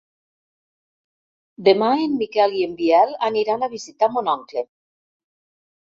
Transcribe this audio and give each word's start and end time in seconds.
Demà 1.67 1.89
en 2.05 2.17
Miquel 2.23 2.57
i 2.61 2.65
en 2.69 2.73
Biel 2.81 3.15
aniran 3.31 3.67
a 3.69 3.73
visitar 3.77 4.13
mon 4.17 4.35
oncle. 4.37 4.65